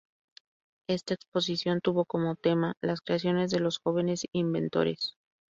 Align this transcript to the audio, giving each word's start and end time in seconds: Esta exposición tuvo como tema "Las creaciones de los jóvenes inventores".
Esta 0.89 1.13
exposición 1.13 1.79
tuvo 1.79 2.05
como 2.05 2.35
tema 2.35 2.73
"Las 2.81 3.01
creaciones 3.01 3.51
de 3.51 3.59
los 3.59 3.77
jóvenes 3.77 4.25
inventores". 4.33 5.13